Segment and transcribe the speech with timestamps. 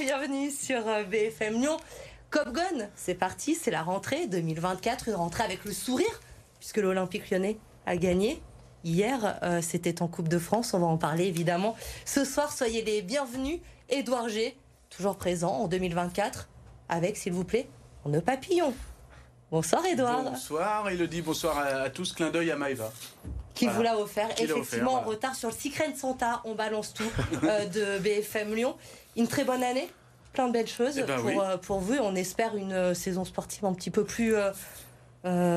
[0.00, 1.76] et bienvenue sur euh, BFM Lyon.
[2.30, 2.48] Cop
[2.96, 6.20] c'est parti, c'est la rentrée 2024, une rentrée avec le sourire,
[6.58, 8.42] puisque l'Olympique lyonnais a gagné.
[8.82, 11.76] Hier, euh, c'était en Coupe de France, on va en parler évidemment.
[12.04, 13.60] Ce soir, soyez les bienvenus.
[13.88, 14.56] Édouard G,
[14.90, 16.48] toujours présent en 2024,
[16.88, 17.68] avec, s'il vous plaît,
[18.04, 18.74] on papillon.
[19.52, 20.24] Bonsoir Edouard.
[20.24, 22.12] Bonsoir Elodie, bonsoir à, tous.
[22.14, 22.90] Clin d'œil à Maïva.
[23.54, 24.28] Qui vous l'a offert.
[24.38, 27.04] Effectivement, en retard sur le Secret Santa, on balance tout
[27.44, 28.74] euh, de BFM Lyon.
[29.16, 29.88] Une très bonne année,
[30.32, 31.94] plein de belles choses eh ben pour, euh, pour, vous.
[32.00, 34.34] On espère une euh, saison sportive un petit peu plus.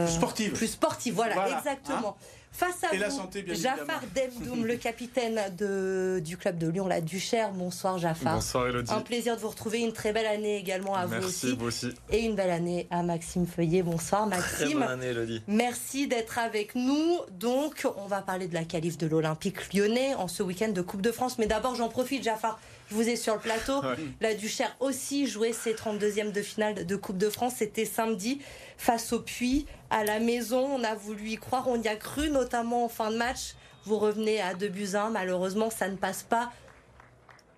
[0.08, 0.54] sportive.
[0.54, 2.18] Plus sportive, voilà, exactement.
[2.20, 2.26] Hein
[2.58, 7.52] Face à vous, Jafar Demdoum, le capitaine de, du club de Lyon, la Duchère.
[7.52, 8.34] Bonsoir Jafar.
[8.34, 8.92] Bonsoir Elodie.
[8.92, 9.82] Un plaisir de vous retrouver.
[9.82, 11.56] Une très belle année également à vous, aussi.
[11.56, 11.90] vous aussi.
[12.10, 13.84] Et une belle année à Maxime Feuillet.
[13.84, 14.70] Bonsoir Maxime.
[14.70, 15.44] Très bonne année Elodie.
[15.48, 17.20] Merci d'être avec nous.
[17.30, 21.02] Donc, on va parler de la qualif de l'Olympique lyonnais en ce week-end de Coupe
[21.02, 21.38] de France.
[21.38, 22.60] Mais d'abord, j'en profite Jafar.
[22.90, 23.82] Je vous ai sur le plateau.
[24.22, 27.56] La Duchère aussi joué ses 32e de finale de Coupe de France.
[27.58, 28.40] C'était samedi
[28.78, 30.66] face au Puy à la maison.
[30.66, 33.56] On a voulu y croire, on y a cru, notamment en fin de match.
[33.84, 35.12] Vous revenez à 2 buts 1.
[35.12, 36.52] Malheureusement, ça ne passe pas.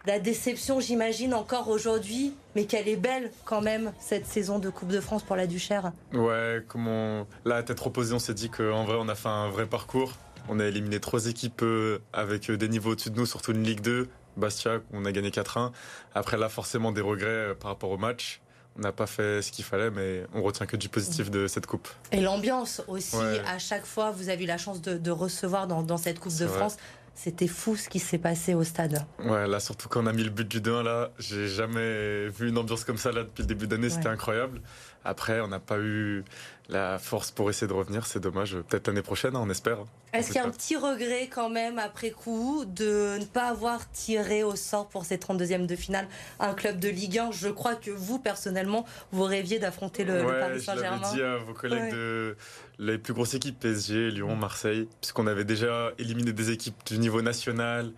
[0.05, 4.89] La déception, j'imagine, encore aujourd'hui, mais qu'elle est belle quand même, cette saison de Coupe
[4.89, 5.91] de France pour la Duchère.
[6.13, 7.27] Ouais, comment.
[7.45, 10.13] Là, à tête reposée, on s'est dit qu'en vrai, on a fait un vrai parcours.
[10.47, 13.63] On a éliminé trois équipes euh, avec euh, des niveaux au-dessus de nous, surtout une
[13.63, 14.07] Ligue 2.
[14.39, 15.71] Bastia, on a gagné 4-1.
[16.15, 18.41] Après, là, forcément, des regrets euh, par rapport au match
[18.79, 21.65] on n'a pas fait ce qu'il fallait, mais on retient que du positif de cette
[21.65, 21.89] coupe.
[22.11, 26.19] Et l'ambiance aussi, à chaque fois, vous avez eu la chance de, recevoir dans, cette
[26.19, 26.77] Coupe de France.
[27.13, 29.05] C'était fou ce qui s'est passé au stade.
[29.25, 32.47] Ouais, là, surtout quand on a mis le but du 2-1, là, j'ai jamais vu
[32.47, 34.61] une ambiance comme ça là depuis le début d'année, c'était incroyable.
[35.05, 36.23] Après, on n'a pas eu
[36.69, 38.05] la force pour essayer de revenir.
[38.05, 38.57] C'est dommage.
[38.67, 39.79] Peut-être l'année prochaine, hein, on espère.
[40.13, 43.89] Est-ce qu'il y a un petit regret quand même après coup de ne pas avoir
[43.91, 46.07] tiré au sort pour ces 32e de finale
[46.39, 50.61] un club de Ligue 1 Je crois que vous, personnellement, vous rêviez d'affronter le, Paris
[50.61, 51.07] Saint-Germain.
[51.11, 52.37] Je dit à vos collègues de
[52.79, 57.21] les plus grosses équipes, PSG, Lyon, Marseille, puisqu'on avait déjà éliminé des équipes du niveau
[57.21, 57.91] national,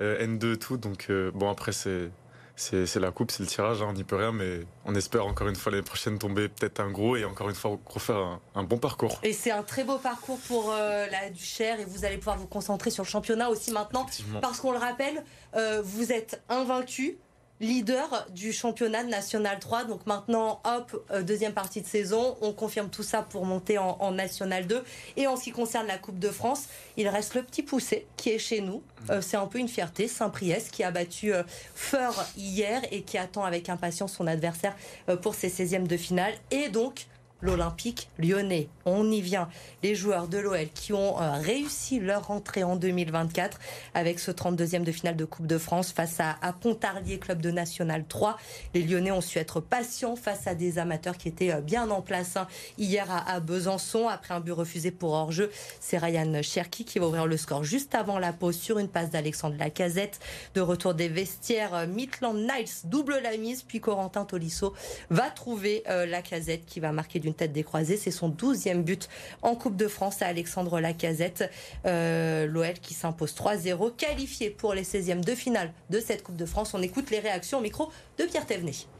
[0.00, 0.76] euh, N2, tout.
[0.76, 2.10] Donc, euh, bon, après, c'est
[2.56, 5.48] c'est la coupe, c'est le tirage, hein, on n'y peut rien, mais on espère encore
[5.48, 8.78] une fois l'année prochaine tomber peut-être un gros et encore une fois refaire un, bon
[8.78, 9.18] parcours.
[9.22, 12.46] Et c'est un très beau parcours pour euh, la Duchère et vous allez pouvoir vous
[12.46, 14.06] concentrer sur le championnat aussi maintenant,
[14.40, 15.24] parce qu'on le rappelle,
[15.56, 17.18] euh, vous êtes invaincu
[17.64, 19.84] leader du championnat national 3.
[19.84, 24.12] Donc maintenant, hop, euh, deuxième partie de saison, on confirme tout ça pour monter en,
[24.12, 24.82] national 2.
[25.16, 26.64] Et en ce qui concerne la Coupe de France,
[26.96, 28.76] il reste le petit poussé qui est chez nous.
[28.78, 29.10] Mmh.
[29.10, 31.42] Euh, c'est un peu une fierté, Saint-Priest qui a battu euh,
[31.74, 34.76] Feur hier et qui attend avec impatience son adversaire
[35.22, 36.34] pour ses 16e de finale.
[36.50, 37.06] Et donc,
[37.44, 38.68] l'Olympique lyonnais.
[38.86, 39.48] On y vient.
[39.82, 43.58] Les joueurs de l'OL qui ont euh, réussi leur entrée en 2024
[43.92, 48.04] avec ce 32e de finale de Coupe de France face à, Pontarlier, club de National
[48.06, 48.38] 3.
[48.72, 52.00] Les Lyonnais ont su être patients face à des amateurs qui étaient euh, bien en
[52.00, 52.46] place hein.
[52.78, 54.08] hier à, Besançon.
[54.08, 55.50] Après un but refusé pour hors-jeu,
[55.80, 59.10] c'est Ryan Cherki qui va ouvrir le score juste avant la pause sur une passe
[59.10, 60.18] d'Alexandre Lacazette.
[60.54, 64.74] De retour des vestiaires, euh, Midland Knights double la mise, puis Corentin Tolisso
[65.10, 67.96] va trouver Lacazette qui va marquer d'une tête décroisée.
[67.96, 69.08] C'est son 12e but
[69.42, 71.50] en Coupe de France à Alexandre Lacazette.
[71.86, 76.46] Euh, L'OL qui s'impose 3-0, qualifié pour les 16e de finale de cette Coupe de
[76.46, 76.74] France.
[76.74, 78.93] On écoute les réactions au micro de Pierre Thévenet.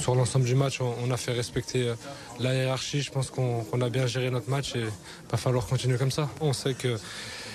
[0.00, 1.94] Sur l'ensemble du match, on a fait respecter euh,
[2.38, 3.02] la hiérarchie.
[3.02, 6.30] Je pense qu'on a bien géré notre match et il va falloir continuer comme ça.
[6.40, 6.96] On sait que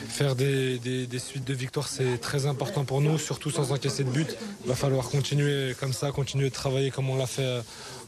[0.09, 0.79] faire des,
[1.17, 4.37] suites de victoires, c'est très important pour nous, surtout sans encaisser de but.
[4.63, 7.61] Il va falloir continuer comme ça, continuer de travailler comme on l'a fait euh,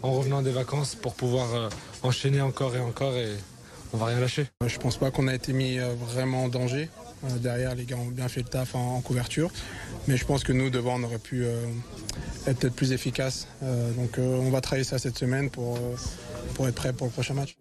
[0.04, 1.70] en revenant des vacances pour pouvoir euh,
[2.04, 3.32] enchaîner encore et encore et
[3.92, 4.46] on va rien lâcher.
[4.64, 6.90] Je pense pas qu'on a été mis vraiment en danger.
[7.24, 9.52] Derrière, les gars ont bien fait le taf en couverture.
[10.08, 11.46] Mais je pense que nous, devant, on aurait pu
[12.48, 13.48] être peut-être plus efficace.
[13.64, 15.96] Euh, donc euh, on va travailler ça cette semaine pour, euh,
[16.56, 17.58] pour être prêt pour le prochain match.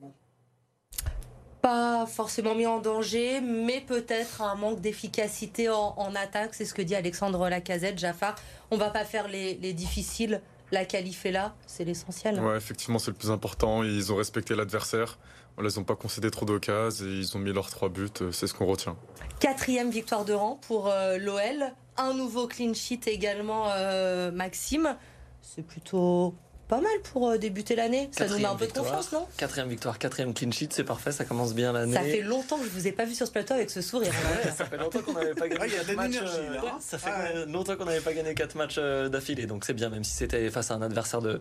[1.60, 6.54] Pas forcément mis en danger, mais peut-être un manque d'efficacité en, attaque.
[6.54, 8.36] C'est ce que dit Alexandre Lacazette, Jafar.
[8.70, 10.40] On va pas faire les, difficiles.
[10.72, 12.40] La qualif est là, c'est l'essentiel.
[12.40, 13.82] Ouais, effectivement, c'est le plus important.
[13.82, 15.18] Ils ont respecté l'adversaire.
[15.58, 18.08] On les a pas concédé trop d'occasions et ils ont mis leurs trois buts.
[18.32, 18.96] C'est ce qu'on retient.
[19.40, 24.96] Quatrième victoire de rang pour l'OL un nouveau clean sheet également, euh, Maxime.
[25.42, 26.34] C'est plutôt
[26.68, 28.08] pas mal pour euh, débuter l'année.
[28.12, 29.26] Ça nous met un peu de confiance, non?
[29.36, 31.94] Quatrième victoire, quatrième clean sheet, c'est parfait, ça commence bien l'année.
[31.94, 34.12] Ça fait longtemps que je vous ai pas vu sur ce plateau avec ce sourire.
[34.56, 35.66] ça fait longtemps qu'on n'avait pas gagné.
[35.66, 36.78] il y a matchs, euh, hein.
[36.80, 40.02] Ça fait longtemps qu'on n'avait pas gagné quatre matchs euh, d'affilée, donc c'est bien, même
[40.02, 41.38] si c'était face à un adversaire de,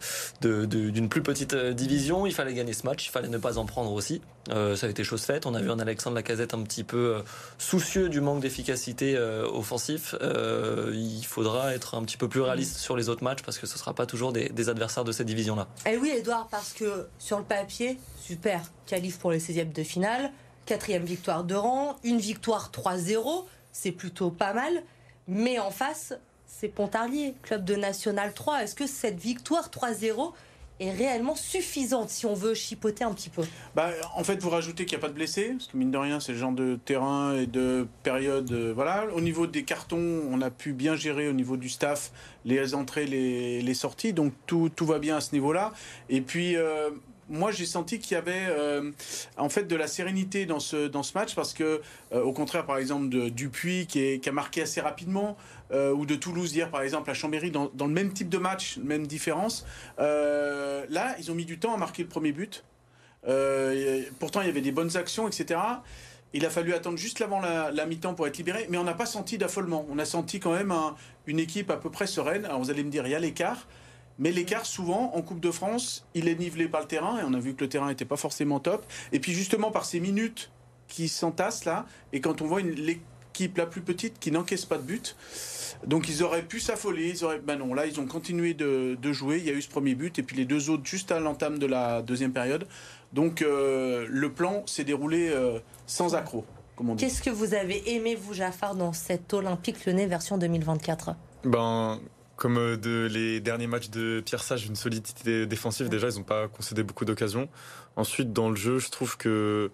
[0.65, 3.91] d'une plus petite division, il fallait gagner ce match, il fallait ne pas en prendre
[3.93, 4.21] aussi.
[4.47, 5.47] ça a été chose faite.
[5.47, 7.23] On a vu un Alexandre Lacazette un petit peu
[7.57, 10.13] soucieux du manque d'efficacité offensif.
[10.21, 13.73] il faudra être un petit peu plus réaliste sur les autres matchs parce que ce
[13.73, 15.67] ne sera pas toujours des, des adversaires de cette division-là.
[15.87, 20.31] Eh oui, Edouard, parce que sur le papier, super, qualif pour les 16e de finale,
[20.65, 24.83] quatrième victoire de rang, une victoire 3-0, c'est plutôt pas mal.
[25.27, 26.13] Mais en face,
[26.47, 28.63] c'est Pontarlier, club de National 3.
[28.63, 30.33] Est-ce que cette victoire 3-0
[30.79, 33.43] est réellement suffisante si on veut chipoter un petit peu
[33.75, 35.97] bah, En fait, vous rajoutez qu'il n'y a pas de blessés, parce que mine de
[35.97, 38.51] rien, c'est le genre de terrain et de période.
[38.51, 39.05] Euh, voilà.
[39.13, 42.11] Au niveau des cartons, on a pu bien gérer au niveau du staff
[42.43, 45.73] les entrées, les, sorties, donc tout, tout, va bien à ce niveau-là.
[46.09, 46.55] Et puis.
[46.55, 46.89] Euh,
[47.29, 48.91] moi, j'ai senti qu'il y avait euh,
[49.37, 51.81] en fait de la sérénité dans ce, dans ce match parce que,
[52.11, 55.37] au contraire, par exemple, de Dupuis qui, a marqué assez rapidement,
[55.71, 58.77] euh, ou de Toulouse hier par exemple à Chambéry dans, le même type de match,
[58.77, 59.65] même différence.
[59.99, 62.63] Euh, là, ils ont mis du temps à marquer le premier but.
[63.27, 65.59] Euh, pourtant, il y avait des bonnes actions, etc.
[66.33, 69.05] Il a fallu attendre juste avant la, mi-temps pour être libéré, mais on n'a pas
[69.05, 69.85] senti d'affolement.
[69.89, 70.73] On a senti quand même
[71.25, 72.45] une équipe à peu près sereine.
[72.45, 73.67] Alors vous allez me dire, il y a l'écart.
[74.19, 77.33] Mais l'écart, souvent, en Coupe de France, il est nivelé par le terrain, et on
[77.33, 78.85] a vu que le terrain n'était pas forcément top.
[79.11, 80.51] Et puis justement, par ces minutes
[80.87, 84.83] qui s'entassent là, et quand on voit l'équipe la plus petite qui n'encaisse pas de
[84.83, 85.15] but,
[85.85, 87.39] donc ils auraient pu s'affoler, ils auraient...
[87.39, 90.17] Ben non, là ils ont continué de, jouer, il y a eu ce premier but,
[90.19, 92.67] et puis les deux autres juste à l'entame de la deuxième période.
[93.11, 96.45] Donc euh, le plan s'est déroulé euh, sans accroc,
[96.75, 97.03] comme on dit.
[97.03, 101.99] Qu'est-ce que vous avez aimé, vous, Jaffar, dans cette Olympique Lyonnais version 2024 Ben,
[102.35, 106.23] comme euh, de, les derniers matchs de Pierre Sage, une solidité défensive, déjà, ils n'ont
[106.23, 107.49] pas concédé beaucoup d'occasions.
[107.95, 109.71] Ensuite, dans le jeu, je trouve que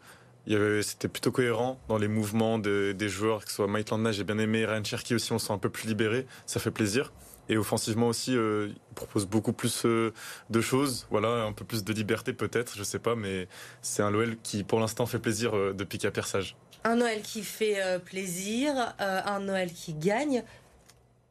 [0.82, 4.40] c'était plutôt cohérent dans les mouvements des joueurs, que ce soit Maitland Nage, j'ai bien
[4.40, 7.12] aimé, Ryan Cherky aussi, on se sent un peu plus libéré, ça fait plaisir.
[7.50, 10.14] Et offensivement aussi, euh, il propose beaucoup plus euh,
[10.50, 13.48] de choses, voilà, un peu plus de liberté peut-être, je sais pas, mais
[13.82, 16.56] c'est un Noël qui pour l'instant fait plaisir euh, depuis a perçage.
[16.84, 20.44] Un Noël qui fait plaisir, un Noël qui gagne.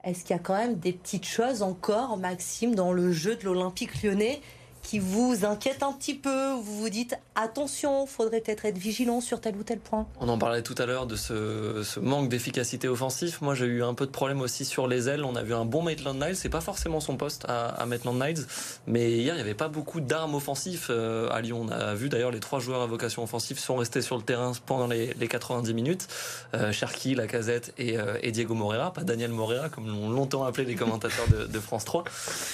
[0.02, 3.44] Est-ce qu'il y a quand même des petites choses encore, Maxime, dans le jeu de
[3.44, 4.40] l'Olympique lyonnais?
[4.82, 9.40] Qui vous inquiète un petit peu Vous vous dites attention, faudrait peut-être être vigilant sur
[9.40, 13.40] tel ou tel point On en parlait tout à l'heure de ce, manque d'efficacité offensif.
[13.40, 15.24] Moi, j'ai eu un peu de problème aussi sur les ailes.
[15.24, 16.36] On a vu un bon Maitland Niles.
[16.36, 18.44] C'est pas forcément son poste à, Maitland Niles,
[18.86, 21.66] mais hier, il n'y avait pas beaucoup d'armes offensives euh, à Lyon.
[21.66, 24.52] On a vu d'ailleurs les trois joueurs à vocation offensive sont restés sur le terrain
[24.66, 26.08] pendant les, 90 minutes.
[26.54, 30.66] Euh, Cherki, Lacazette et, euh, et, Diego Moreira, pas Daniel Moreira, comme l'ont longtemps appelé
[30.66, 32.04] les commentateurs de, France 3.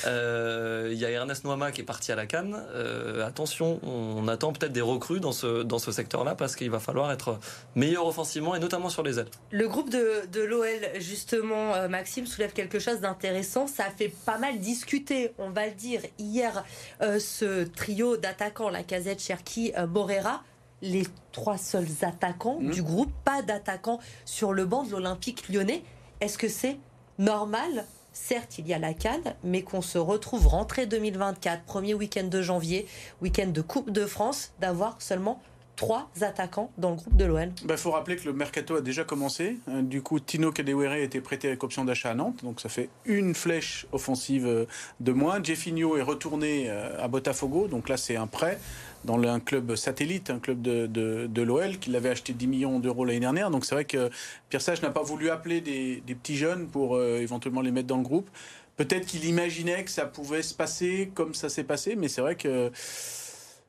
[0.06, 2.60] Euh, il y a Ernest Noama qui est parti à la Cannes.
[2.74, 6.80] Euh, attention, on attend peut-être des recrues dans ce, dans ce secteur-là parce qu'il va
[6.80, 7.38] falloir être
[7.74, 9.28] meilleur offensivement et notamment sur les ailes.
[9.50, 10.66] Le groupe de, de l'OL,
[10.98, 13.66] justement, euh, Maxime, soulève quelque chose d'intéressant.
[13.66, 16.64] Ça a fait pas mal discuter, on va le dire, hier,
[17.02, 20.42] euh, ce trio d'attaquants, la casette Cherki, Borera
[20.82, 22.70] les trois seuls attaquants mmh.
[22.70, 25.82] du groupe, pas d'attaquants sur le banc de l'Olympique lyonnais.
[26.20, 26.78] Est-ce que c'est
[27.18, 27.86] normal
[28.18, 32.40] Certes, il y a la Cannes, mais qu'on se retrouve rentrée 2024, premier week-end de
[32.40, 32.86] janvier,
[33.20, 35.40] week-end de Coupe de France, d'avoir seulement
[35.76, 37.52] trois attaquants dans le groupe de l'OL.
[37.60, 39.58] Il bah, faut rappeler que le mercato a déjà commencé.
[39.68, 42.70] Euh, du coup, Tino Kadewere a été prêté avec option d'achat à Nantes, donc ça
[42.70, 44.64] fait une flèche offensive euh,
[45.00, 45.42] de moins.
[45.42, 48.58] Jeffinho est retourné euh, à Botafogo, donc là c'est un prêt
[49.06, 53.05] dans un club satellite, un club de, de, l'OL, qui l'avait acheté 10 millions d'euros
[53.05, 53.50] l'année dernière.
[53.50, 54.11] Donc c'est vrai que
[54.50, 57.97] Pierre Sage n'a pas voulu appeler des, petits jeunes pour euh, éventuellement les mettre dans
[57.97, 58.28] le groupe.
[58.76, 62.37] Peut-être qu'il imaginait que ça pouvait se passer comme ça s'est passé, mais c'est vrai
[62.37, 62.71] que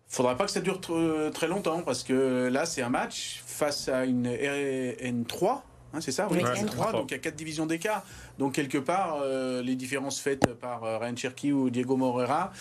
[0.10, 0.82] faudra pas que ça dure
[1.34, 5.62] très longtemps parce que là c'est un match face à une N3.
[5.94, 8.04] Hein, c'est ça, oui, N3, donc il y a quatre divisions d'écart.
[8.38, 12.52] Donc quelque part, euh, les différences faites par euh, Ryan Cherky ou Diego Moreira,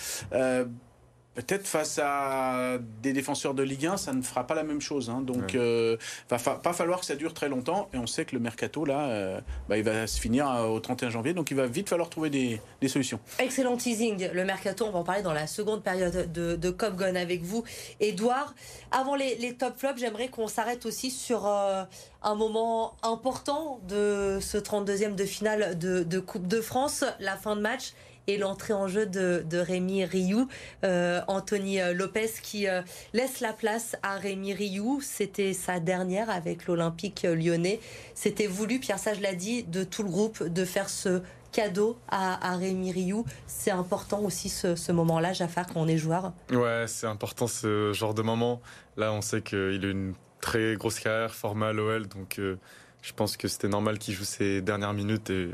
[1.36, 5.10] Peut-être face à des défenseurs de Ligue 1, ça ne fera pas la même chose.
[5.10, 5.20] Hein.
[5.20, 5.96] Donc, il euh,
[6.30, 7.90] va pas falloir que ça dure très longtemps.
[7.92, 9.38] Et on sait que le mercato, là, euh,
[9.68, 11.34] bah, il va se finir euh, au 31 janvier.
[11.34, 13.20] Donc, il va vite falloir trouver des, solutions.
[13.38, 14.30] Excellent teasing.
[14.32, 17.42] Le mercato, on va en parler dans la seconde période de, de Cop Gun avec
[17.42, 17.64] vous.
[18.00, 18.54] Edouard,
[18.90, 25.14] avant les, top flops, j'aimerais qu'on s'arrête aussi sur un moment important de ce 32e
[25.14, 27.92] de finale de, de Coupe de France, la fin de match
[28.26, 30.48] et l'entrée en jeu de, Rémi Rioux,
[30.84, 35.00] euh, Anthony euh, Lopez qui euh, laisse la place à Rémi Rioux.
[35.02, 37.80] C'était sa dernière avec l'Olympique lyonnais.
[38.14, 42.52] C'était voulu, Pierre Sage l'a dit, de tout le groupe de faire ce cadeau à,
[42.52, 43.24] à Rémi Rioux.
[43.46, 46.32] C'est important aussi ce, moment-là, Jafar, quand on est joueur.
[46.50, 48.60] Ouais, c'est important ce genre de moment.
[48.96, 53.36] Là, on sait qu'il a une très grosse carrière formée à l'OL, donc je pense
[53.36, 55.50] que c'était normal qu'il joue ses dernières minutes et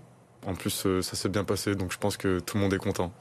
[0.46, 2.78] en plus euh, ça s'est bien passé, donc je pense que tout le monde est
[2.78, 3.12] content.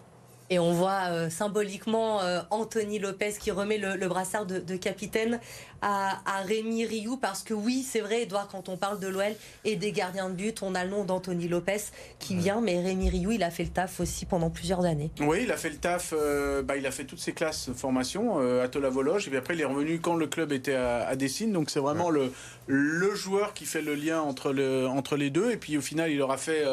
[0.52, 5.40] Et on voit euh, symboliquement euh, Anthony Lopez qui remet le, brassard de, capitaine
[5.82, 7.16] à, Rémi Rioux.
[7.16, 10.36] Parce que oui, c'est vrai, Edouard, quand on parle de l'OL et des gardiens de
[10.36, 11.78] but, on a le nom d'Anthony Lopez
[12.20, 12.60] qui vient.
[12.60, 15.10] Mais Rémi Rioux, il a fait le taf aussi pendant plusieurs années.
[15.22, 16.14] Oui, il a fait le taf.
[16.14, 19.28] Euh, bah, il a fait toutes ses classes de formation à Tola-Vologe.
[19.28, 21.54] Et puis après, il est revenu quand le club était à, à Dessine.
[21.54, 22.30] Donc c'est vraiment le,
[22.68, 25.50] le joueur qui fait le lien entre, le, entre les deux.
[25.52, 26.66] Et puis au final, il aura fait.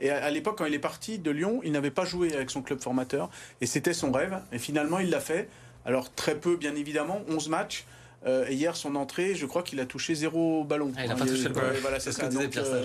[0.00, 2.62] et à l'époque, quand il est parti de Lyon, il n'avait pas joué avec son
[2.62, 3.25] club formateur.
[3.60, 4.38] Et c'était son rêve.
[4.52, 5.48] Et finalement, il l'a fait.
[5.84, 7.84] Alors très peu, bien évidemment, 11 matchs.
[8.26, 10.90] Euh, et hier, son entrée, je crois qu'il a touché zéro ballon.
[10.96, 11.76] Ah, il n'a pas touché le ballon.
[11.80, 12.28] voilà, c'est ça.
[12.28, 12.82] Donc, euh,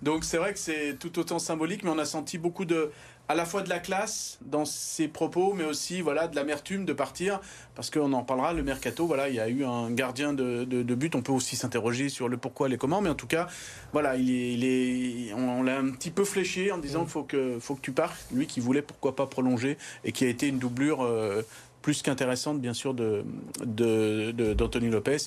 [0.00, 2.90] Donc c'est vrai que c'est tout autant symbolique, mais on a senti beaucoup de,
[3.28, 6.92] à la fois de la classe dans ses propos, mais aussi voilà de l'amertume de
[6.92, 7.40] partir,
[7.74, 8.52] parce qu'on en parlera.
[8.52, 11.14] Le mercato, voilà, il y a eu un gardien de, de, but.
[11.14, 13.46] On peut aussi s'interroger sur le pourquoi, les comment, mais en tout cas,
[13.92, 17.10] voilà, il est, il est on, l'a un petit peu fléché en disant qu'il mm.
[17.10, 18.18] faut que faut que tu partes.
[18.32, 21.02] Lui qui voulait pourquoi pas prolonger et qui a été une doublure.
[21.02, 21.42] Euh,
[21.82, 23.24] plus qu'intéressante, bien sûr, de,
[24.54, 25.18] d'Anthony Lopez.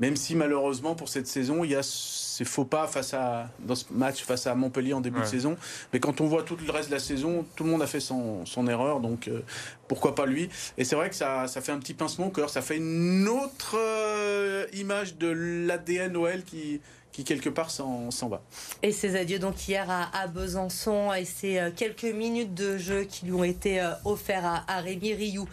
[0.00, 3.74] Même si, malheureusement, pour cette saison, il y a ces faux pas face à, dans
[3.74, 5.56] ce match face à Montpellier en début de saison.
[5.92, 8.00] Mais quand on voit tout le reste de la saison, tout le monde a fait
[8.00, 9.00] son, son erreur.
[9.00, 9.40] Donc, euh,
[9.88, 10.48] pourquoi pas lui?
[10.78, 12.50] Et c'est vrai que ça, ça fait un petit pincement au cœur.
[12.50, 16.80] Ça fait une autre euh, image de l'ADN OL qui
[17.12, 18.42] qui quelque part s'en va.
[18.82, 23.26] Et ses adieux donc hier à, Besançon et ces euh, quelques minutes de jeu qui
[23.26, 25.48] lui ont été euh, offerts à, à Rémi Rioux.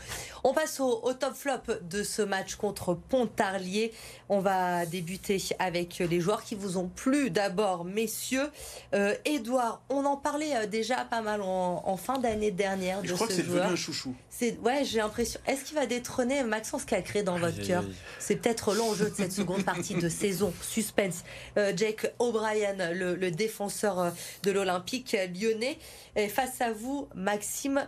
[0.50, 3.92] On passe au, top flop de ce match contre Pontarlier.
[4.30, 8.50] On va débuter avec les joueurs qui vous ont plu d'abord, messieurs.
[8.94, 13.02] Euh, Edouard, on en parlait euh, déjà pas mal en, fin d'année dernière.
[13.04, 14.16] Je crois que c'est devenu un chouchou.
[14.64, 15.38] Ouais, j'ai l'impression.
[15.48, 17.84] Est-ce qu'il va détrôner Maxence Cacré dans votre cœur
[18.18, 20.54] C'est peut-être l'enjeu de cette seconde partie de saison.
[20.62, 21.26] Suspense.
[21.58, 24.14] Euh, Jake O'Brien, le, défenseur
[24.44, 25.78] de l'Olympique lyonnais.
[26.16, 27.86] Et face à vous, Maxime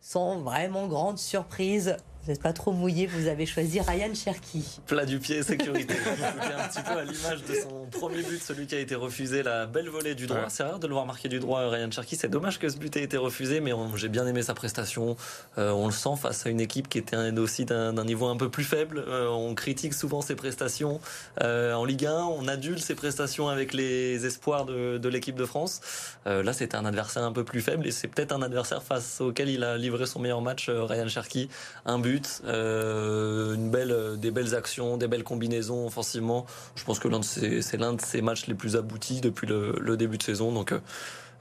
[0.00, 4.80] sans vraiment grande surprise, vous n'êtes pas trop mouillé, vous avez choisi Ryan Cherky.
[4.86, 5.94] Plat du pied, sécurité.
[6.04, 9.42] C'était un petit peu à l'image de son premier but, celui qui a été refusé,
[9.42, 10.44] la belle volée du droit.
[10.48, 12.16] C'est rare de le voir marquer du droit, Ryan Cherky.
[12.16, 15.16] C'est dommage que ce but ait été refusé, mais j'ai bien aimé sa prestation.
[15.56, 18.50] Euh, on le sent face à une équipe qui était aussi d'un niveau un peu
[18.50, 19.02] plus faible.
[19.08, 21.00] Euh, on critique souvent ses prestations.
[21.42, 25.46] Euh, en Ligue 1, on adule ses prestations avec les espoirs de, de l'équipe de
[25.46, 25.80] France.
[26.26, 29.48] là, c'était un adversaire un peu plus faible et c'est peut-être un adversaire face auquel
[29.48, 31.48] il a livré son meilleur match, Ryan Cherky.
[31.86, 32.09] Un but
[32.44, 36.46] euh, une belle, des belles actions, des belles combinaisons offensivement.
[36.74, 40.22] Je pense que c'est l'un de ses matchs les plus aboutis depuis le, début de
[40.22, 40.52] saison.
[40.52, 40.80] Donc, euh,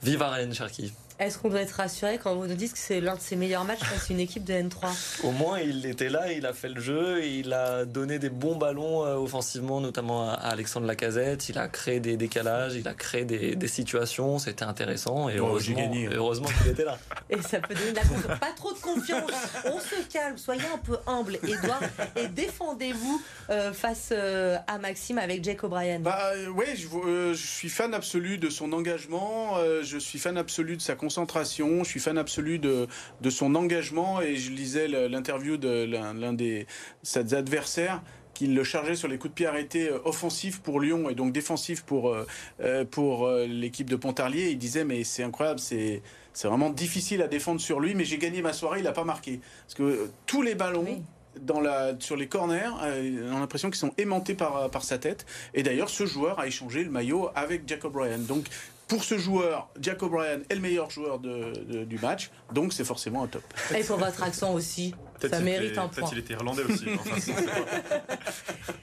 [0.04, 0.94] vive Ariane Cherki.
[1.20, 3.66] Est-ce qu'on doit être rassuré quand vous nous dites que c'est l'un de ses meilleurs
[3.66, 6.80] matchs face une équipe de N3 Au moins, il était là, il a fait le
[6.80, 11.50] jeu, il a donné des bons ballons euh, offensivement, notamment à Alexandre Lacazette.
[11.50, 14.40] Il a créé des décalages, il a créé des, situations.
[14.40, 16.98] C'était intéressant et heureusement, heureusement qu'il était là.
[17.30, 19.30] Et ça peut donner de la Pas trop de confiance.
[19.66, 21.82] On se calme, soyez un peu humble, Edouard,
[22.16, 26.00] et défendez-vous euh, face euh, à Maxime avec Jake O'Brien.
[26.00, 29.58] Bah oui, je, je, suis fan absolu de son engagement.
[29.84, 31.84] je suis fan absolu de sa concentration.
[31.84, 32.88] Je suis fan absolu de,
[33.22, 36.68] de son engagement et je lisais l'interview de l'un des
[37.02, 38.04] ses adversaires
[38.36, 41.34] qui le chargeait sur les coups de pied arrêtés euh, offensifs pour Lyon et donc
[41.34, 42.26] défensifs pour, euh,
[42.62, 44.52] euh, l'équipe de Pontarlier.
[44.52, 48.20] Il disait mais c'est incroyable, c'est c'est vraiment difficile à défendre sur lui, mais j'ai
[48.20, 49.40] gagné ma soirée, il n'a pas marqué.
[49.66, 51.02] Parce que tous les ballons,
[51.42, 55.26] dans la, sur les corners, on a l'impression qu'ils sont aimantés par, par sa tête.
[55.54, 58.20] Et d'ailleurs, ce joueur a échangé le maillot avec Jacob Ryan.
[58.20, 58.46] Donc
[58.90, 63.24] pour ce joueur, Jack O'Brien est le meilleur joueur de, du match, donc c'est forcément
[63.24, 63.44] un top.
[63.74, 65.90] Et pour votre accent aussi, ça mérite un point.
[65.90, 66.86] Peut-être qu'il était irlandais aussi.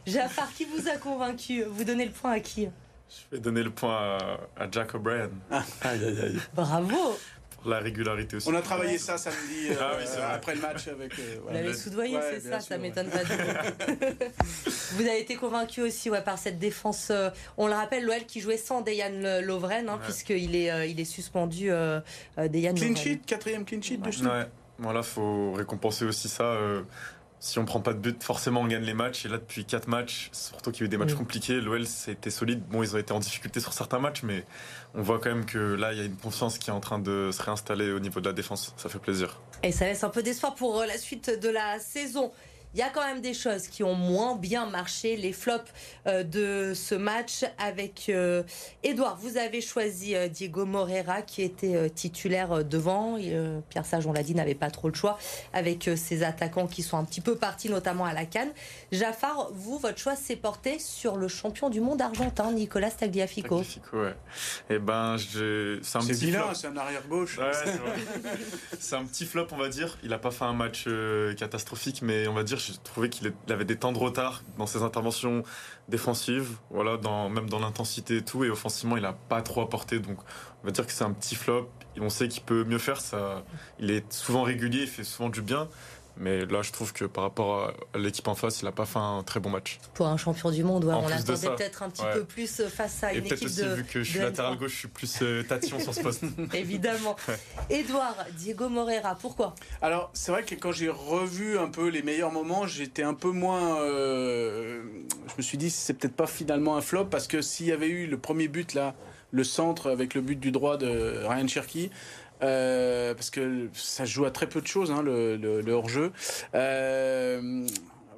[0.07, 1.65] Jafar, qui vous a convaincu?
[1.65, 2.69] Vous donnez le point à qui?
[3.09, 4.19] Je vais donner le point
[4.57, 5.31] à, Jack O'Brien.
[5.51, 6.41] aïe, aïe, aïe.
[6.55, 7.19] Bravo
[7.65, 8.49] la régularité aussi.
[8.49, 11.19] On a travaillé ça samedi ah euh, après le match avec.
[11.19, 13.23] Euh, Vous l'avez soudoyé, c'est ça, ça m'étonne pas.
[14.93, 17.09] Vous avez été convaincu aussi ouais, par cette défense.
[17.11, 21.05] Euh, on le rappelle, l'OL qui jouait sans Dejan Lovren, hein, puisqu'il est, il est
[21.05, 21.71] suspendu.
[21.71, 22.01] Euh,
[22.37, 24.27] Dejan clean sheet, quatrième clean sheet de suite.
[24.27, 24.47] Ouais.
[24.79, 26.55] Voilà, faut récompenser aussi ça
[27.47, 29.25] si on prend pas de but, forcément on gagne les matchs.
[29.25, 31.19] Et là, depuis 4 matchs, surtout qu'il y a eu des matchs mm.
[31.19, 32.61] compliqués, l'OL c'était solide.
[32.69, 34.45] Bon, ils ont été en difficulté sur certains matchs, mais
[34.95, 36.99] on voit quand même que là, il y a une confiance qui est en train
[36.99, 38.75] de se réinstaller au niveau de la défense.
[38.77, 39.41] Ça fait plaisir.
[39.63, 42.33] Et ça laisse un peu d'espoir pour euh, la suite de la saison.
[42.77, 45.73] Il y a quand même des choses qui ont moins bien marché, les flops
[46.07, 48.13] euh, de ce match avec
[48.83, 49.17] Edouard.
[49.17, 53.17] Vous avez choisi Diego Moreira qui était titulaire devant.
[53.71, 55.19] Pierre Sage, on l'a dit, n'avait pas trop le choix
[55.55, 58.53] avec ses attaquants qui sont un petit peu partis, notamment à la Cannes.
[58.93, 63.57] Jafar, vous, votre choix s'est porté sur le champion du monde argentin, Nicolas Tagliafico.
[63.57, 64.15] Tagliafico, ouais.
[64.69, 67.41] Eh ben, c'est un petit vilain, c'est un arrière gauche.
[68.79, 69.97] c'est un petit flop, on va dire.
[70.03, 70.87] Il n'a pas fait un match
[71.39, 74.83] catastrophique, mais on va dire, j'ai trouvé qu'il avait des temps de retard dans ses
[74.83, 75.43] interventions
[75.89, 79.99] défensives, voilà, même dans l'intensité et tout, et offensivement, il n'a pas trop apporté.
[79.99, 80.19] Donc,
[80.63, 81.71] on va dire que c'est un petit flop.
[81.99, 83.01] On sait qu'il peut mieux faire.
[83.01, 83.45] Ça,
[83.79, 85.69] il est souvent régulier, il fait souvent du bien.
[86.19, 88.99] Mais là, je trouve que par rapport à l'équipe en face, il n'a pas fait
[88.99, 89.79] un très bon match.
[89.95, 93.27] Pour un champion du monde, on l'attendait peut-être un petit peu plus face à une
[93.27, 93.75] équipe aussi, de.
[93.75, 96.25] Vu que je suis latéral gauche, je suis plus euh, tatillon sur ce poste.
[96.55, 97.17] Évidemment.
[97.71, 99.55] Edouard, Diego Moreira, pourquoi?
[99.83, 103.31] Alors, c'est vrai que quand j'ai revu un peu les meilleurs moments, j'étais un peu
[103.31, 103.81] moins.
[103.81, 104.83] Euh,
[105.29, 107.89] je me suis dit, c'est peut-être pas finalement un flop parce que s'il y avait
[107.89, 108.95] eu le premier but là,
[109.33, 111.91] le centre avec le but du droit de Ryan Cherky,
[112.43, 116.13] euh, parce que ça joue à très peu de choses, hein, le, hors-jeu.
[116.55, 117.67] Euh,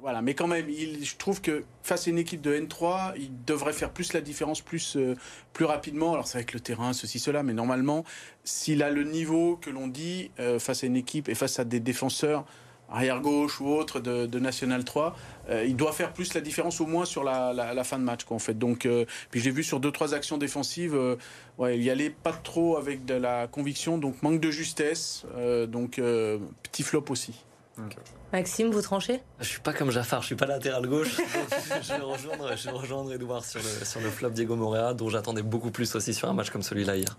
[0.01, 3.73] voilà, mais quand même, je trouve que face à une équipe de N3, il devrait
[3.73, 5.15] faire plus la différence, plus, euh,
[5.51, 6.13] plus rapidement.
[6.13, 8.05] Alors c'est avec le terrain, ceci, cela, mais normalement,
[8.43, 11.79] s'il a le niveau que l'on dit face à une équipe et face à des
[11.79, 12.45] défenseurs
[12.91, 15.15] arrière gauche ou autre de, National 3,
[15.49, 18.39] euh, il doit faire plus la différence au moins sur la, fin de match en
[18.39, 18.57] fait.
[18.57, 21.15] Donc euh, puis j'ai vu sur deux trois actions défensives, euh,
[21.57, 25.25] ouais, il y allait pas trop avec de la conviction, donc manque de justesse,
[25.67, 26.01] donc
[26.63, 27.33] petit flop aussi.
[28.33, 29.21] Maxime, vous tranchez?
[29.39, 31.15] Je suis pas comme Jafar, je suis pas latéral gauche.
[31.81, 35.09] je, vais rejoindre, je vais rejoindre Edouard sur le, sur le flop Diego Morea, dont
[35.09, 37.17] j'attendais beaucoup plus aussi sur un match comme celui-là hier.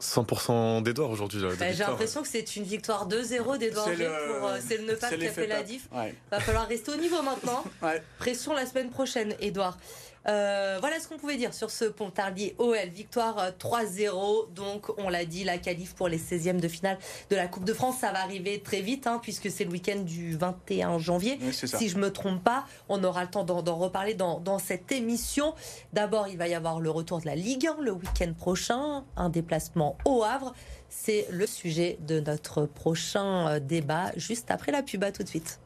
[0.00, 1.40] 100% d'Edouard aujourd'hui.
[1.58, 4.06] Bah, j'ai l'impression que c'est une victoire 2-0 d'Edouard G.
[4.06, 5.88] Euh, c'est le Nepal qui a fait la diff.
[6.30, 7.64] Va falloir rester au niveau maintenant.
[8.18, 9.78] Pression la semaine prochaine, Edouard.
[10.28, 12.76] Euh, voilà ce qu'on pouvait dire sur ce Pontarlier OL.
[12.92, 14.08] Victoire 3-0.
[14.08, 16.98] Euh, Donc, on l'a dit, la qualif pour les 16e de finale
[17.30, 20.00] de la Coupe de France, ça va arriver très vite, hein, puisque c'est le week-end
[20.00, 21.38] du 21 janvier.
[21.52, 25.54] si je me trompe pas, on aura le temps d'en reparler dans, dans, cette émission.
[25.92, 29.28] D'abord, il va y avoir le retour de la Ligue 1 le week-end prochain, un
[29.28, 30.54] déplacement au Havre.
[30.88, 35.04] C'est le sujet de notre prochain euh, débat, juste après la pub.
[35.04, 35.60] À tout de suite.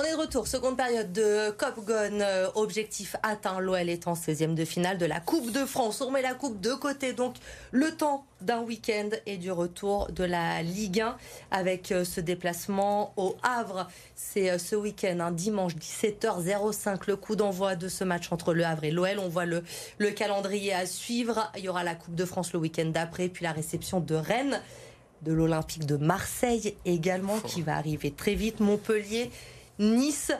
[0.00, 4.14] On est de retour, seconde période de Cop Gun, euh, objectif atteint, l'OL est en
[4.14, 6.00] 16e de finale de la Coupe de France.
[6.00, 7.34] On remet la Coupe de côté, donc
[7.72, 11.16] le temps d'un week-end et du retour de la Ligue 1
[11.50, 13.88] avec euh, ce déplacement au Havre.
[14.14, 18.64] C'est euh, ce week-end, un dimanche 17h05, le coup d'envoi de ce match entre le
[18.64, 19.18] Havre et l'OL.
[19.18, 19.64] On voit le,
[19.98, 21.50] le calendrier à suivre.
[21.56, 24.62] Il y aura la Coupe de France le week-end d'après, puis la réception de Rennes,
[25.22, 28.60] de l'Olympique de Marseille également, qui va arriver très vite.
[28.60, 29.32] Montpellier.
[29.78, 30.32] Nice,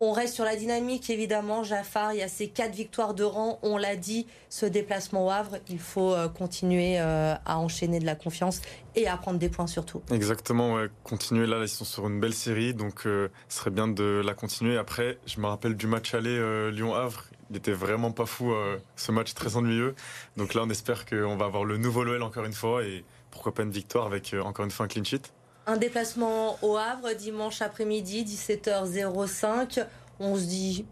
[0.00, 1.62] on reste sur la dynamique, évidemment.
[1.62, 3.58] Jafar, il y a ces quatre victoires de rang.
[3.62, 8.04] On l'a dit, ce déplacement au Havre, il faut euh, continuer euh, à enchaîner de
[8.04, 8.60] la confiance
[8.96, 10.02] et à prendre des points surtout.
[10.10, 14.20] Exactement, continuer là, ils sont sur une belle série, donc euh, ce serait bien de
[14.24, 14.76] la continuer.
[14.76, 17.24] Après, je me rappelle du match aller Lyon-Havre.
[17.50, 18.52] Il était vraiment pas fou,
[18.96, 19.94] ce match très ennuyeux.
[20.36, 23.52] Donc là, on espère qu'on va avoir le nouveau Loel encore une fois et pourquoi
[23.52, 25.30] pas une victoire avec encore une fois un clean sheet.
[25.66, 29.86] Un déplacement au Havre dimanche après-midi, 17h05.
[30.20, 30.86] On se dit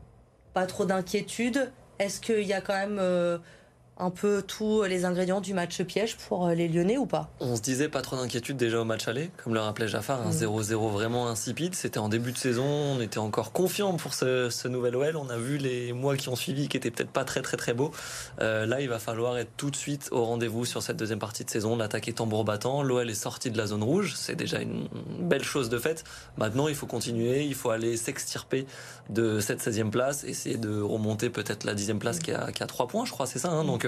[0.54, 1.70] pas trop d'inquiétude.
[1.98, 3.38] Est-ce qu'il y a quand même euh,
[4.02, 7.30] un peu tous les ingrédients du match piège pour euh, les Lyonnais ou pas?
[7.38, 10.30] On se disait pas trop d'inquiétude déjà au match aller, comme le rappelait Jaffar, un
[10.30, 10.92] 0-0 mm.
[10.92, 11.74] vraiment insipide.
[11.76, 15.16] C'était en début de saison, on était encore confiant pour ce, nouvel OL.
[15.16, 17.74] On a vu les mois qui ont suivi qui étaient peut-être pas très très très
[17.74, 17.92] beaux.
[18.40, 21.44] Euh, là, il va falloir être tout de suite au rendez-vous sur cette deuxième partie
[21.44, 21.76] de saison.
[21.76, 24.88] L'attaque est tambour battant, l'OL est sorti de la zone rouge, c'est déjà une
[25.20, 26.02] belle chose de fait.
[26.38, 28.66] Maintenant, il faut continuer, il faut aller s'extirper
[29.10, 32.66] de cette 16e place, essayer de remonter peut-être la 10e place qui a, qui a
[32.66, 33.50] 3 points, je crois, c'est ça.
[33.50, 33.64] Hein.
[33.64, 33.86] Donc,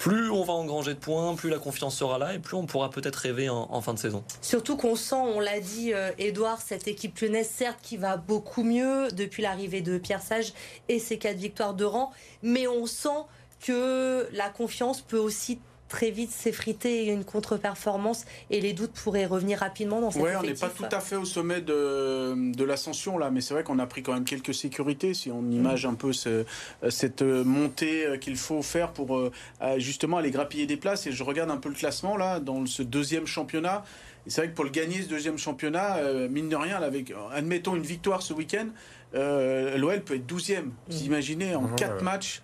[0.00, 2.88] plus on va engranger de points, plus la confiance sera là et plus on pourra
[2.88, 4.24] peut-être rêver en, fin de saison.
[4.40, 8.62] Surtout qu'on sent, on l'a dit, Edouard, euh, cette équipe lyonnaise, certes, qui va beaucoup
[8.62, 10.54] mieux depuis l'arrivée de Pierre Sage
[10.88, 13.08] et ses quatre victoires de rang, mais on sent
[13.60, 19.58] que la confiance peut aussi très vite s'effriter une contre-performance et les doutes pourraient revenir
[19.58, 23.18] rapidement dans cette Ouais, on n'est pas tout à fait au sommet de, de l'ascension
[23.18, 25.94] là, mais c'est vrai qu'on a pris quand même quelques sécurités si on image un
[25.94, 26.46] peu ce,
[26.88, 29.30] cette montée qu'il faut faire pour euh,
[29.78, 31.06] justement aller grappiller des places.
[31.06, 33.84] Et je regarde un peu le classement là dans ce deuxième championnat.
[34.26, 37.12] Et c'est vrai que pour le gagner ce deuxième championnat, euh, mine de rien, avec,
[37.32, 38.66] admettons une victoire ce week-end,
[39.14, 40.64] euh, l'OL peut être 12e.
[40.88, 41.06] Vous mmh.
[41.06, 42.42] imaginez en 4 matchs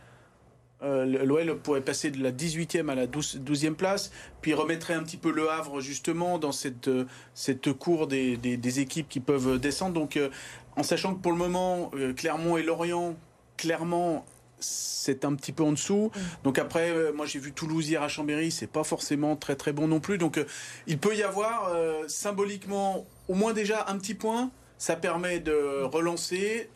[0.82, 4.10] Euh, L'OL pourrait passer de la 18e à la 12, e place,
[4.42, 8.80] puis remettrait un petit peu le Havre justement dans cette, euh, cette cour des, des,
[8.80, 9.94] équipes qui peuvent descendre.
[9.94, 10.28] Donc euh,
[10.76, 13.16] en sachant que pour le moment, Clermont et Lorient,
[13.56, 14.26] clairement,
[14.60, 16.10] c'est un petit peu en dessous.
[16.14, 16.20] Mm.
[16.44, 19.88] Donc après, moi j'ai vu Toulouse hier à Chambéry, c'est pas forcément très très bon
[19.88, 20.18] non plus.
[20.18, 20.38] Donc
[20.86, 21.74] il peut y avoir
[22.06, 24.50] symboliquement au moins déjà un petit point.
[24.76, 26.68] Ça permet de relancer,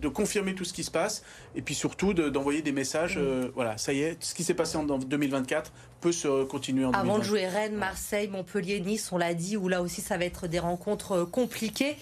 [0.00, 1.22] de confirmer tout ce qui se passe
[1.54, 3.16] et puis surtout d'envoyer des messages.
[3.16, 6.92] Euh, voilà, ça y est, ce qui s'est passé en 2024 peut se continuer en
[6.92, 10.24] Avant de jouer Rennes, Marseille, Montpellier, Nice, on l'a dit, où là aussi ça va
[10.24, 11.96] être des rencontres euh, compliquées.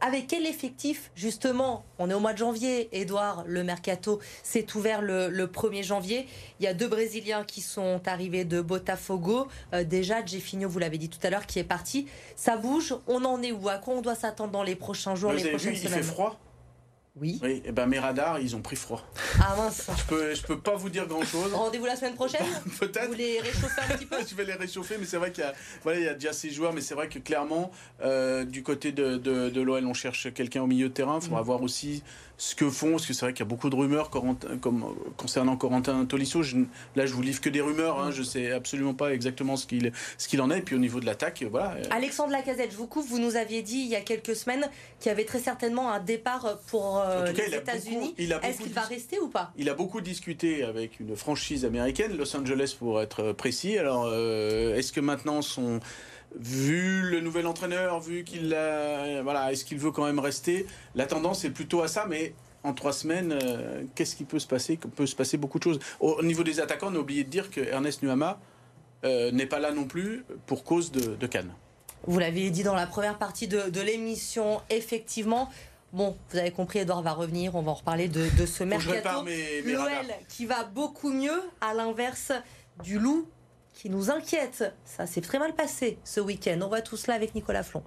[0.00, 5.02] Avec quel effectif, justement On est au mois de janvier, Edouard, le mercato s'est ouvert
[5.02, 6.28] le, 1er janvier.
[6.60, 9.48] Il y a deux Brésiliens qui sont arrivés de Botafogo.
[9.74, 12.06] Euh, déjà, Jeffinho, vous l'avez dit tout à l'heure, qui est parti.
[12.36, 13.68] Ça bouge, on en est où?
[13.68, 16.38] À quoi on doit s'attendre dans les prochains jours, les prochaines semaines Il fait froid
[17.20, 17.40] oui.
[17.42, 19.04] Oui, et eh ben mes radars, ils ont pris froid.
[19.40, 19.88] Ah mince.
[19.96, 21.52] Je peux, je peux pas vous dire grand chose.
[21.52, 22.46] Rendez-vous la semaine prochaine
[22.80, 23.08] Peut-être.
[23.08, 25.46] Vous les réchauffer un petit peu Je vais les réchauffer, mais c'est vrai qu'il y
[25.46, 27.70] a, voilà, il y a déjà ces joueurs, mais c'est vrai que clairement,
[28.02, 31.18] euh, du côté de, de, de l'OL, on cherche quelqu'un au milieu de terrain.
[31.20, 31.46] Il faudra mm.
[31.46, 32.02] voir aussi
[32.38, 34.36] ce que font, parce que c'est vrai qu'il y a beaucoup de rumeurs comme,
[35.16, 36.42] concernant Corentin Tolisso.
[36.94, 39.92] là, je vous livre que des rumeurs, hein, je sais absolument pas exactement ce qu'il
[40.16, 40.58] ce qu'il en est.
[40.58, 41.76] Et puis au niveau de l'attaque, voilà.
[41.90, 44.68] Alexandre Lacazette, je vous coupe, vous nous aviez dit il y a quelques semaines
[45.00, 48.14] qu'il y avait très certainement un départ pour euh, les États-Unis.
[48.18, 49.52] Est-ce qu'il va rester ou pas?
[49.56, 53.76] Il a beaucoup discuté avec une franchise américaine, Los Angeles pour être précis.
[53.78, 55.80] Alors, euh, est-ce que maintenant son
[56.36, 60.66] vu le nouvel entraîneur, vu qu'il a, voilà, est-ce qu'il veut quand même rester?
[60.94, 64.46] La tendance est plutôt à ça, mais en trois semaines, euh, qu'est-ce qui peut se
[64.46, 64.78] passer?
[64.82, 65.78] Il peut se passer beaucoup de choses.
[66.00, 68.40] Au niveau des attaquants, on a oublié de dire que Ernest Nuama
[69.04, 71.52] euh, n'est pas là non plus pour cause de, Cannes.
[72.06, 75.48] Vous l'avez dit dans la première partie de, l'émission, effectivement.
[75.92, 79.24] Bon, vous avez compris, Edouard va revenir, on va en reparler de, ce mercato.
[79.64, 79.88] L'OL
[80.28, 82.32] qui va beaucoup mieux, à l'inverse
[82.82, 83.26] du loup
[83.78, 84.74] qui nous inquiète.
[84.84, 86.58] Ça s'est très mal passé ce week-end.
[86.62, 87.84] On voit tout cela avec Nicolas Flon.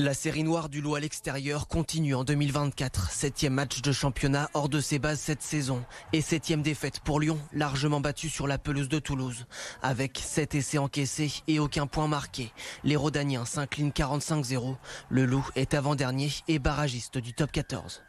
[0.00, 3.10] La série noire du lot à l'extérieur continue en 2024.
[3.10, 5.82] Septième match de championnat hors de ses bases cette saison.
[6.12, 9.46] Et septième défaite pour Lyon, largement battu sur la pelouse de Toulouse.
[9.82, 12.52] Avec sept essais encaissés et aucun point marqué.
[12.84, 14.76] Les Rodaniens s'inclinent 45-0.
[15.08, 18.02] Le loup est avant-dernier et barragiste du top 14.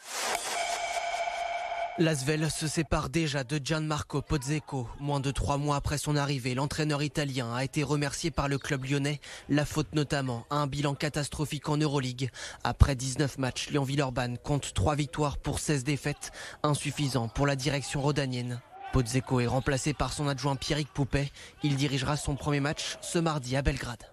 [2.00, 4.88] L'Asvel se sépare déjà de Gianmarco Pozzeco.
[5.02, 8.86] Moins de trois mois après son arrivée, l'entraîneur italien a été remercié par le club
[8.86, 12.30] lyonnais, la faute notamment à un bilan catastrophique en Euroleague.
[12.64, 16.32] Après 19 matchs, Lyon-Villeurbanne compte 3 victoires pour 16 défaites,
[16.64, 18.62] insuffisant pour la direction rodanienne.
[18.94, 21.30] Pozzeco est remplacé par son adjoint Pierrick Poupet.
[21.64, 24.06] Il dirigera son premier match ce mardi à Belgrade.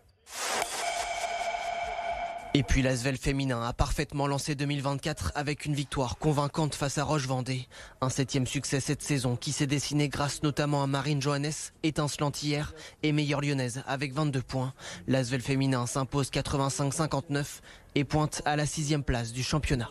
[2.58, 7.68] Et puis l'Asvel féminin a parfaitement lancé 2024 avec une victoire convaincante face à Roche-Vendée.
[8.00, 12.72] Un septième succès cette saison qui s'est dessiné grâce notamment à Marine Johannes, étincelante hier,
[13.02, 14.72] et meilleure lyonnaise avec 22 points.
[15.06, 17.44] L'Asvel féminin s'impose 85-59
[17.94, 19.90] et pointe à la sixième place du championnat.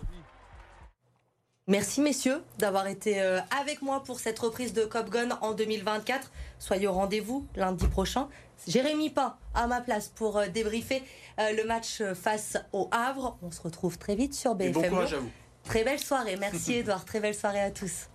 [1.68, 6.32] Merci messieurs d'avoir été euh, avec moi pour cette reprise de Cop Gun en 2024.
[6.60, 8.30] Soyez au rendez-vous lundi prochain.
[8.68, 11.02] Jérémy Pain à ma place pour euh, débriefer
[11.40, 13.40] euh, le match face au Havre.
[13.42, 14.74] On se retrouve très vite sur BFM.
[14.74, 15.32] bon courage à vous.
[15.64, 16.38] Très belle soirée.
[16.40, 17.04] Merci Edouard.
[17.04, 18.10] Très belle soirée à tous.